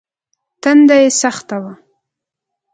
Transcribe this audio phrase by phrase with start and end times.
[0.61, 1.73] تنده يې سخته وه.